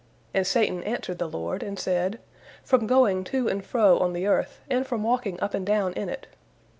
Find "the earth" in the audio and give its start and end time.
4.13-4.59